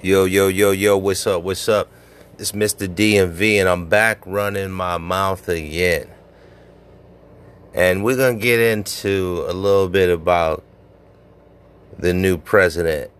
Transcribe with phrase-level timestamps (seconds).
[0.00, 1.42] Yo, yo, yo, yo, what's up?
[1.42, 1.90] What's up?
[2.38, 2.86] It's Mr.
[2.86, 6.06] DMV, and I'm back running my mouth again.
[7.74, 10.62] And we're going to get into a little bit about
[11.98, 13.10] the new president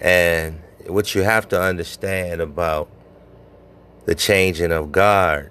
[0.00, 2.88] and what you have to understand about
[4.04, 5.50] the changing of guard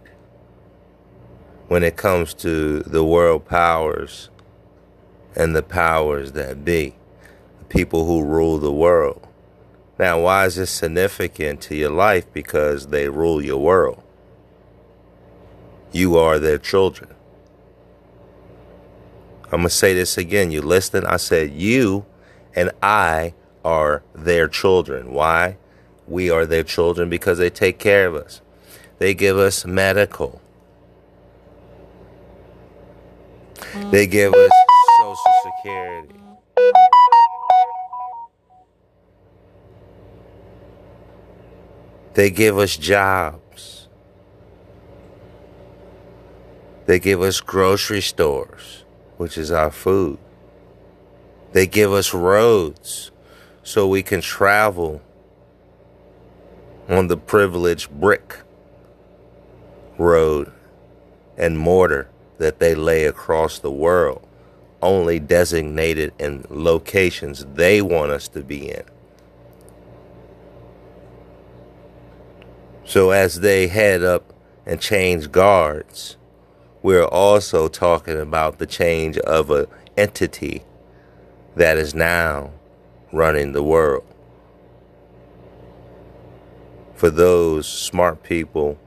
[1.68, 4.30] when it comes to the world powers
[5.36, 6.96] and the powers that be,
[7.60, 9.28] the people who rule the world.
[10.00, 12.26] Now, why is this significant to your life?
[12.34, 14.02] Because they rule your world.
[15.92, 17.12] You are their children.
[19.46, 20.50] I'm going to say this again.
[20.50, 21.06] You listen?
[21.06, 22.06] I said, You
[22.56, 25.14] and I are their children.
[25.14, 25.58] Why?
[26.08, 28.42] We are their children because they take care of us,
[28.98, 30.42] they give us medical,
[33.92, 34.52] they give us
[35.00, 36.23] Social Security.
[42.14, 43.88] They give us jobs.
[46.86, 48.84] They give us grocery stores,
[49.18, 50.20] which is our food.
[51.54, 53.12] They give us roads
[53.64, 55.02] so we can travel
[56.90, 58.38] on the privileged brick
[59.98, 60.52] road
[61.38, 64.28] and mortar that they lay across the world,
[64.82, 68.84] only designated in locations they want us to be in.
[72.94, 74.32] So as they head up
[74.68, 76.16] and change guards,
[76.84, 79.66] we're also talking about the change of an
[79.98, 80.62] entity
[81.56, 82.52] that is now
[83.12, 84.06] running the world.
[86.94, 88.78] For those smart people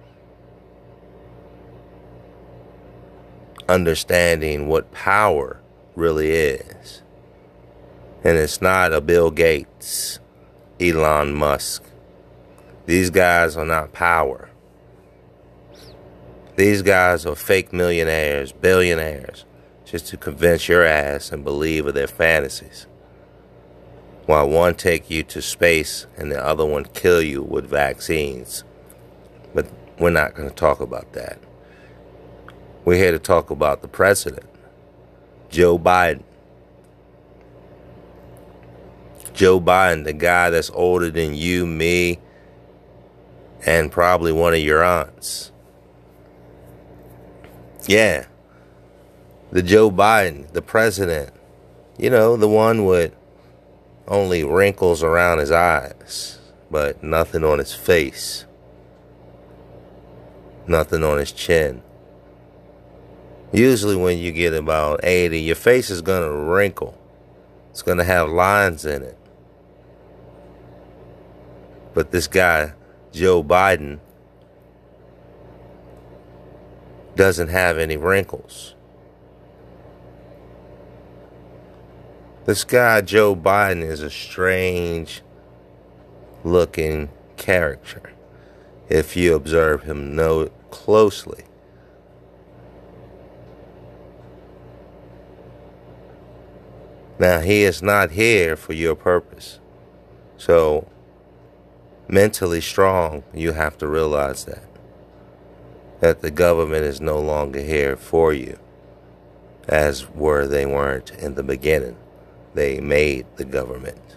[3.68, 5.60] understanding what power
[5.96, 7.02] really is.
[8.22, 10.20] And it's not a Bill Gates,
[10.78, 11.82] Elon Musk,
[12.86, 14.48] these guys are not power.
[16.54, 19.44] These guys are fake millionaires, billionaires,
[19.84, 22.86] just to convince your ass and believe of their fantasies.
[24.26, 28.64] While one take you to space and the other one kill you with vaccines.
[29.54, 29.66] But
[29.98, 31.38] we're not going to talk about that.
[32.84, 34.46] We're here to talk about the president,
[35.48, 36.22] Joe Biden.
[39.34, 42.18] Joe Biden, the guy that's older than you, me,
[43.66, 45.50] and probably one of your aunts.
[47.86, 48.26] Yeah.
[49.50, 51.32] The Joe Biden, the president,
[51.98, 53.14] you know, the one with
[54.06, 56.38] only wrinkles around his eyes,
[56.70, 58.44] but nothing on his face,
[60.66, 61.82] nothing on his chin.
[63.52, 66.98] Usually, when you get about 80, your face is going to wrinkle,
[67.70, 69.18] it's going to have lines in it.
[71.94, 72.74] But this guy,
[73.16, 73.98] Joe Biden
[77.14, 78.74] doesn't have any wrinkles.
[82.44, 85.22] This guy, Joe Biden, is a strange
[86.44, 88.12] looking character
[88.90, 91.44] if you observe him no closely.
[97.18, 99.58] Now, he is not here for your purpose.
[100.36, 100.86] So,
[102.08, 104.64] mentally strong, you have to realize that.
[106.00, 108.58] That the government is no longer here for you,
[109.68, 111.96] as were they weren't in the beginning.
[112.54, 114.16] They made the government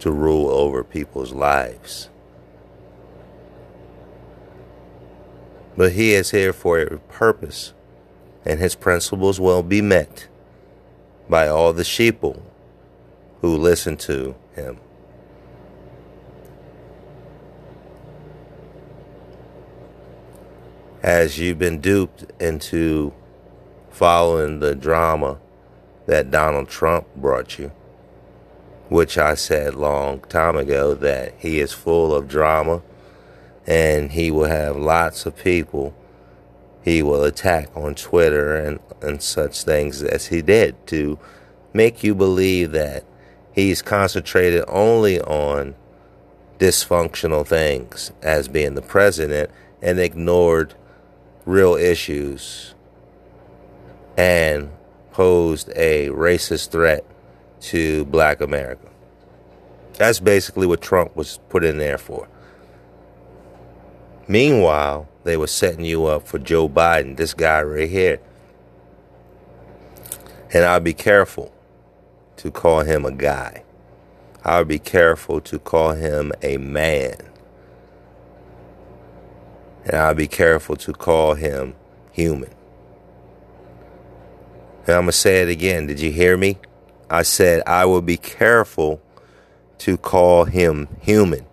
[0.00, 2.08] to rule over people's lives.
[5.76, 7.72] But he is here for a purpose,
[8.44, 10.26] and his principles will be met
[11.28, 12.42] by all the sheeple
[13.40, 14.78] who listen to him.
[21.02, 23.12] As you've been duped into
[23.90, 25.38] following the drama
[26.06, 27.70] that Donald Trump brought you,
[28.88, 32.82] which I said long time ago that he is full of drama
[33.66, 35.94] and he will have lots of people
[36.88, 41.18] he will attack on Twitter and, and such things as he did to
[41.74, 43.04] make you believe that
[43.52, 45.74] he's concentrated only on
[46.58, 49.50] dysfunctional things as being the president
[49.82, 50.74] and ignored
[51.48, 52.74] real issues
[54.18, 54.70] and
[55.12, 57.02] posed a racist threat
[57.58, 58.86] to black America.
[59.94, 62.28] That's basically what Trump was put in there for.
[64.28, 68.20] Meanwhile, they were setting you up for Joe Biden, this guy right here.
[70.52, 71.50] And I'll be careful
[72.36, 73.64] to call him a guy.
[74.44, 77.27] I'll be careful to call him a man.
[79.88, 81.74] And I'll be careful to call him
[82.12, 82.50] human.
[84.86, 85.86] And I'm going to say it again.
[85.86, 86.58] Did you hear me?
[87.10, 89.00] I said I will be careful
[89.78, 91.46] to call him human.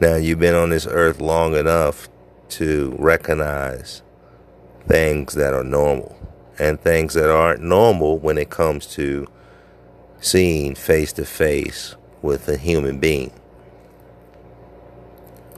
[0.00, 2.08] Now, you've been on this earth long enough
[2.50, 4.02] to recognize
[4.88, 6.18] things that are normal
[6.58, 9.28] and things that aren't normal when it comes to
[10.20, 13.32] seeing face to face with a human being.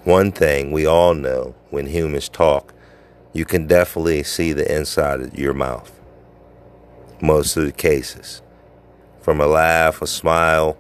[0.05, 2.75] One thing we all know when humans talk,
[3.33, 5.99] you can definitely see the inside of your mouth.
[7.23, 8.43] Most of the cases.
[9.23, 10.77] From a laugh, a smile,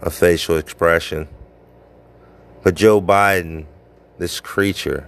[0.00, 1.28] a facial expression.
[2.62, 3.66] But Joe Biden,
[4.16, 5.06] this creature,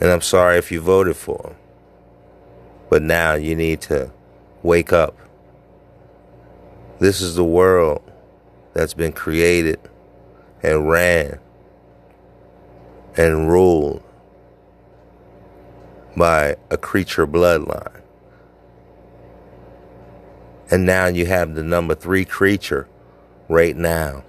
[0.00, 1.56] and I'm sorry if you voted for him,
[2.90, 4.10] but now you need to
[4.64, 5.16] wake up.
[6.98, 8.02] This is the world
[8.74, 9.78] that's been created
[10.66, 11.38] and ran
[13.16, 14.02] and ruled
[16.16, 18.02] by a creature bloodline.
[20.68, 22.88] And now you have the number three creature
[23.48, 24.24] right now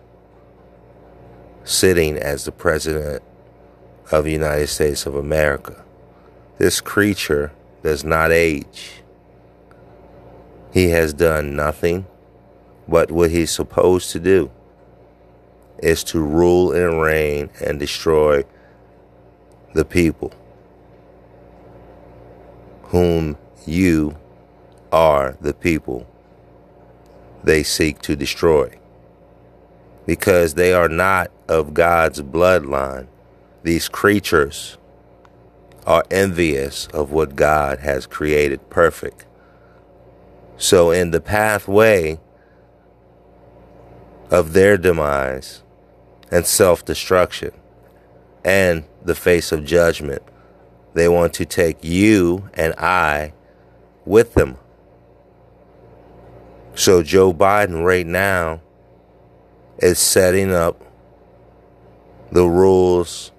[1.63, 3.23] sitting as the president
[4.11, 5.83] of the United States of America.
[6.59, 7.51] This creature
[7.81, 9.01] does not age.
[10.71, 12.05] He has done nothing
[12.87, 14.51] but what he's supposed to do
[15.79, 18.43] is to rule and reign and destroy
[19.73, 20.33] the people
[22.83, 24.17] whom you
[24.91, 26.07] are the people
[27.43, 28.77] they seek to destroy.
[30.05, 33.07] Because they are not of God's bloodline.
[33.63, 34.77] These creatures
[35.85, 39.25] are envious of what God has created perfect.
[40.57, 42.19] So, in the pathway
[44.31, 45.63] of their demise,
[46.31, 47.51] and self destruction
[48.43, 50.21] and the face of judgment.
[50.93, 53.33] They want to take you and I
[54.05, 54.57] with them.
[56.75, 58.61] So Joe Biden right now
[59.79, 60.83] is setting up
[62.31, 63.31] the rules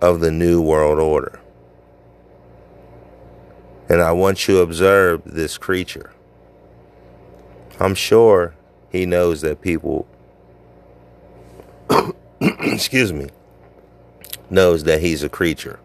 [0.00, 1.40] of the new world order.
[3.88, 6.12] And I want you to observe this creature.
[7.78, 8.54] I'm sure
[8.90, 10.06] he knows that people
[12.40, 13.28] excuse me,
[14.50, 15.78] knows that he's a creature.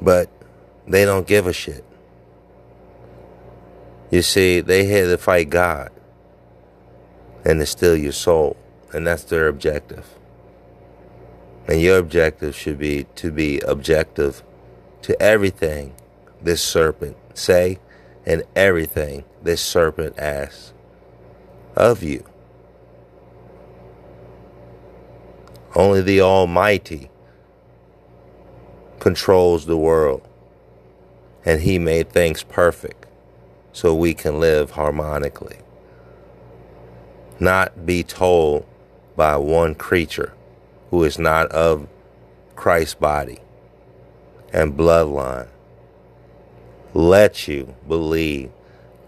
[0.00, 0.30] But
[0.86, 1.84] they don't give a shit.
[4.10, 5.90] You see, they had to fight God
[7.44, 8.56] and to steal your soul.
[8.92, 10.06] And that's their objective.
[11.66, 14.42] And your objective should be to be objective
[15.02, 15.94] to everything
[16.40, 17.78] this serpent say
[18.24, 20.72] and everything this serpent asks
[21.76, 22.24] of you.
[25.74, 27.10] Only the Almighty
[28.98, 30.22] controls the world.
[31.44, 33.06] And He made things perfect
[33.72, 35.58] so we can live harmonically.
[37.38, 38.66] Not be told
[39.16, 40.34] by one creature
[40.90, 41.86] who is not of
[42.56, 43.38] Christ's body
[44.52, 45.48] and bloodline.
[46.94, 48.50] Let you believe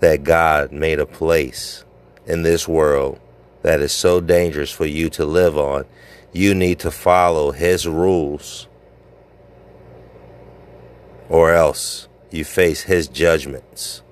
[0.01, 1.85] that God made a place
[2.27, 3.19] in this world
[3.63, 5.85] that is so dangerous for you to live on
[6.33, 8.69] you need to follow his rules
[11.29, 14.03] or else you face his judgments.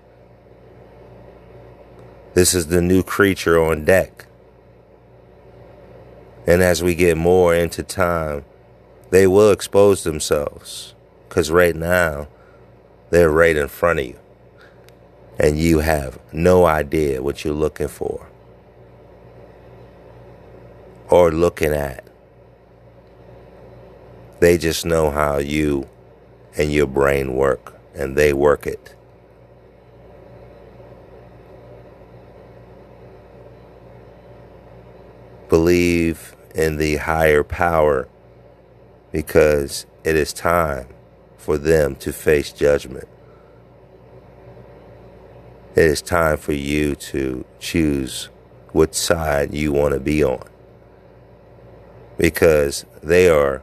[2.35, 4.27] This is the new creature on deck.
[6.47, 8.45] And as we get more into time,
[9.11, 10.95] they will expose themselves.
[11.29, 12.29] Because right now,
[13.11, 14.19] they're right in front of you.
[15.39, 18.29] And you have no idea what you're looking for
[21.11, 22.08] or looking at.
[24.41, 25.89] They just know how you
[26.57, 28.95] and your brain work, and they work it.
[35.49, 38.09] Believe in the higher power
[39.13, 40.87] because it is time
[41.37, 43.09] for them to face judgment.
[45.75, 48.29] It is time for you to choose
[48.73, 50.47] which side you want to be on
[52.19, 53.63] because they are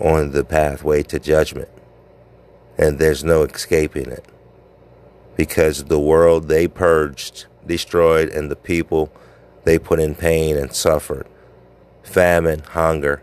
[0.00, 1.68] on the pathway to judgment.
[2.78, 4.24] And there's no escaping it.
[5.36, 9.12] Because the world they purged, destroyed, and the people
[9.64, 11.26] they put in pain and suffered
[12.02, 13.22] famine, hunger,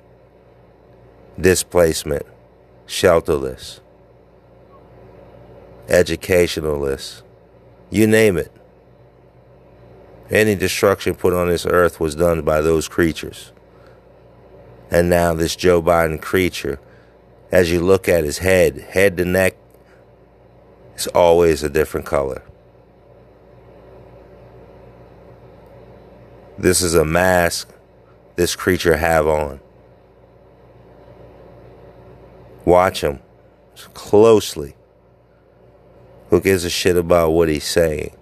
[1.39, 2.25] displacement,
[2.85, 3.79] shelterless,
[5.87, 7.23] educationalist,
[7.89, 8.51] you name it.
[10.29, 13.51] Any destruction put on this earth was done by those creatures.
[14.93, 16.79] And now, this Joe Biden creature,
[17.51, 19.55] as you look at his head, head to neck,
[20.95, 22.43] is always a different color.
[26.59, 27.73] This is a mask
[28.35, 29.59] this creature have on.
[32.63, 33.19] Watch him
[33.95, 34.75] closely.
[36.29, 38.15] Who gives a shit about what he's saying?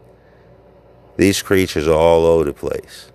[1.17, 3.11] These creatures are all over the place.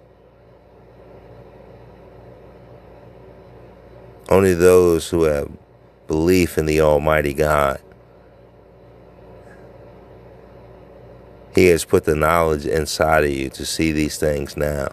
[4.28, 5.50] Only those who have
[6.06, 7.80] belief in the Almighty God.
[11.54, 14.88] He has put the knowledge inside of you to see these things now.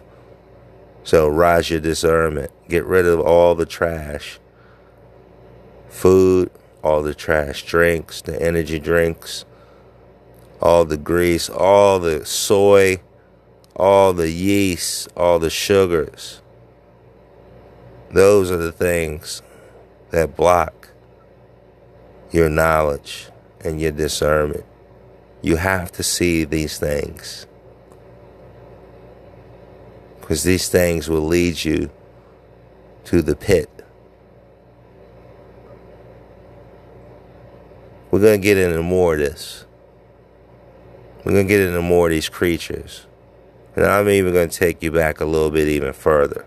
[1.02, 2.50] So rise your discernment.
[2.68, 4.38] Get rid of all the trash.
[5.88, 6.50] Food,
[6.82, 7.64] all the trash.
[7.64, 9.44] Drinks, the energy drinks,
[10.62, 13.02] all the grease, all the soy,
[13.76, 16.40] all the yeast, all the sugars.
[18.14, 19.42] Those are the things
[20.10, 20.90] that block
[22.30, 23.28] your knowledge
[23.64, 24.64] and your discernment.
[25.42, 27.48] You have to see these things
[30.20, 31.90] because these things will lead you
[33.06, 33.68] to the pit.
[38.12, 39.64] We're going to get into more of this.
[41.24, 43.08] We're going to get into more of these creatures.
[43.74, 46.46] And I'm even going to take you back a little bit even further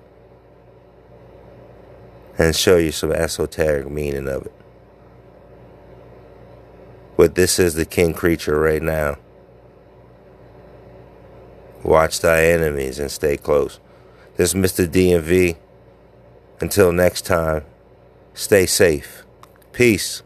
[2.38, 4.53] and show you some esoteric meaning of it.
[7.15, 9.17] But this is the king creature right now.
[11.84, 13.79] Watch thy enemies and stay close.
[14.36, 14.88] This is Mr.
[14.88, 15.58] DMV.
[16.60, 17.63] Until next time,
[18.34, 19.25] stay safe.
[19.74, 20.22] Peace.